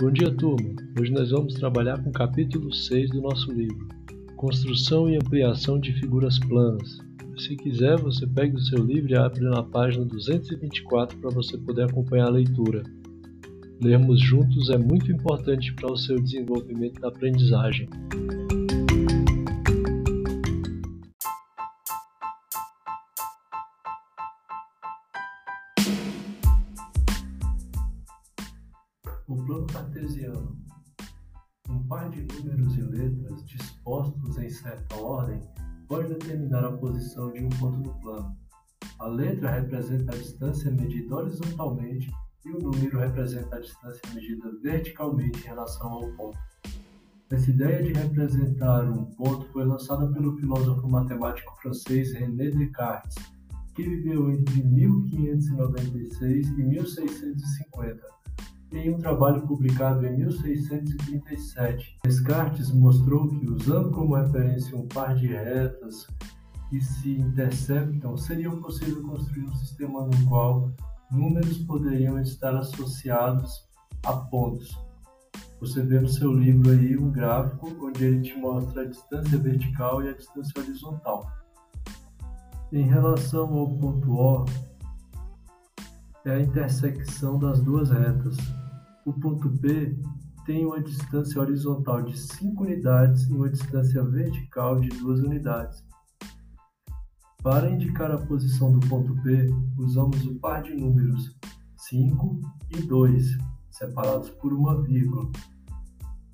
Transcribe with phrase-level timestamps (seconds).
[0.00, 0.76] Bom dia, turma!
[0.96, 3.88] Hoje nós vamos trabalhar com o capítulo 6 do nosso livro,
[4.36, 7.00] Construção e Ampliação de Figuras Planas.
[7.36, 11.82] Se quiser, você pega o seu livro e abre na página 224 para você poder
[11.82, 12.84] acompanhar a leitura.
[13.82, 17.88] Lermos juntos é muito importante para o seu desenvolvimento da aprendizagem.
[29.28, 30.56] O plano cartesiano.
[31.68, 35.38] Um par de números e letras dispostos em certa ordem
[35.86, 38.34] pode determinar a posição de um ponto no plano.
[38.98, 42.10] A letra representa a distância medida horizontalmente
[42.46, 46.38] e o número representa a distância medida verticalmente em relação ao ponto.
[47.30, 53.16] Essa ideia de representar um ponto foi lançada pelo filósofo matemático francês René Descartes,
[53.74, 58.18] que viveu entre 1596 e 1650
[58.72, 61.96] em um trabalho publicado em 1637.
[62.04, 66.06] Descartes mostrou que, usando como referência um par de retas
[66.68, 70.70] que se interceptam, seria possível construir um sistema no qual
[71.10, 73.66] números poderiam estar associados
[74.04, 74.76] a pontos.
[75.60, 80.02] Você vê no seu livro aí um gráfico onde ele te mostra a distância vertical
[80.02, 81.26] e a distância horizontal.
[82.70, 84.44] Em relação ao ponto O,
[86.28, 88.36] é a intersecção das duas retas.
[89.06, 89.96] O ponto P
[90.44, 95.82] tem uma distância horizontal de 5 unidades e uma distância vertical de 2 unidades.
[97.42, 99.46] Para indicar a posição do ponto P,
[99.78, 101.34] usamos o par de números
[101.78, 102.40] 5
[102.76, 103.38] e 2,
[103.70, 105.30] separados por uma vírgula,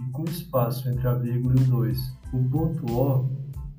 [0.00, 2.18] e com espaço entre a vírgula e o 2.
[2.32, 3.30] O ponto O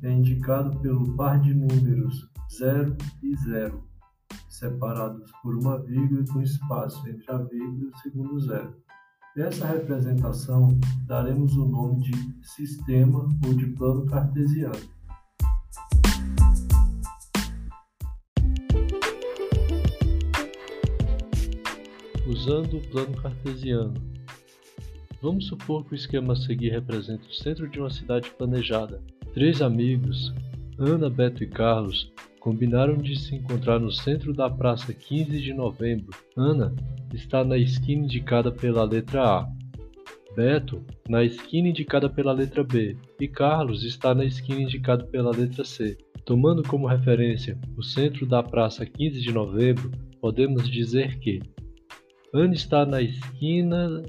[0.03, 3.91] é indicado pelo par de números 0 e 0
[4.52, 8.76] separados por uma vírgula com espaço entre a vírgula e o segundo zero.
[9.34, 10.78] Dessa representação,
[11.08, 14.75] daremos o nome de sistema ou de plano cartesiano.
[22.28, 23.94] Usando o plano cartesiano.
[25.22, 29.02] Vamos supor que o esquema a seguir representa o centro de uma cidade planejada.
[29.34, 30.34] Três amigos,
[30.78, 36.09] Ana, Beto e Carlos, combinaram de se encontrar no centro da praça 15 de novembro.
[36.35, 36.74] Ana
[37.13, 39.47] está na esquina indicada pela letra A.
[40.35, 45.63] Beto na esquina indicada pela letra B e Carlos está na esquina indicada pela letra
[45.63, 45.96] C.
[46.25, 51.41] Tomando como referência o centro da praça 15 de novembro, podemos dizer que
[52.34, 54.01] Ana está na esquina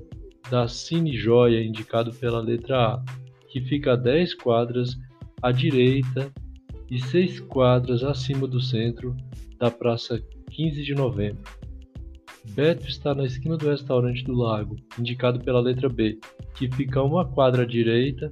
[0.50, 3.04] da Cine Joia indicado pela letra A,
[3.48, 4.96] que fica a 10 quadras
[5.42, 6.32] à direita
[6.92, 9.16] e seis quadras acima do centro
[9.58, 11.42] da Praça 15 de Novembro.
[12.50, 16.20] Beto está na esquina do restaurante do lago, indicado pela letra B,
[16.54, 18.30] que fica uma quadra à direita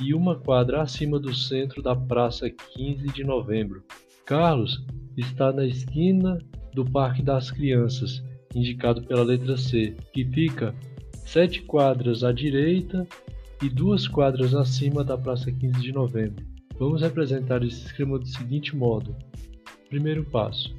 [0.00, 3.84] e uma quadra acima do centro da Praça 15 de Novembro.
[4.26, 4.84] Carlos
[5.16, 6.38] está na esquina
[6.74, 8.20] do Parque das Crianças,
[8.52, 10.74] indicado pela letra C, que fica
[11.12, 13.06] sete quadras à direita
[13.62, 16.52] e duas quadras acima da Praça 15 de Novembro.
[16.78, 19.14] Vamos representar esse esquema do seguinte modo.
[19.88, 20.74] Primeiro passo.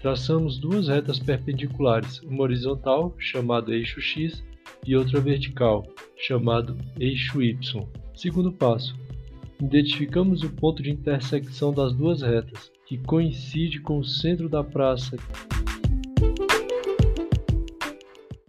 [0.00, 4.44] Traçamos duas retas perpendiculares, uma horizontal, chamada eixo x,
[4.86, 5.86] e outra vertical,
[6.16, 7.56] chamado eixo y.
[8.14, 8.94] Segundo passo.
[9.60, 15.16] Identificamos o ponto de intersecção das duas retas, que coincide com o centro da praça